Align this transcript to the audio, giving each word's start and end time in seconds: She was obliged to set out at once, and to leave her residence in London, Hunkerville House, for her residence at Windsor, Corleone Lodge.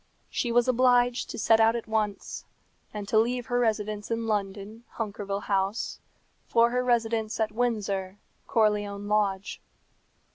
She 0.31 0.51
was 0.51 0.67
obliged 0.67 1.29
to 1.29 1.37
set 1.37 1.59
out 1.59 1.75
at 1.75 1.85
once, 1.85 2.43
and 2.91 3.07
to 3.07 3.19
leave 3.19 3.45
her 3.45 3.59
residence 3.59 4.09
in 4.09 4.25
London, 4.25 4.83
Hunkerville 4.97 5.43
House, 5.43 5.99
for 6.47 6.71
her 6.71 6.83
residence 6.83 7.39
at 7.39 7.51
Windsor, 7.51 8.17
Corleone 8.47 9.07
Lodge. 9.07 9.61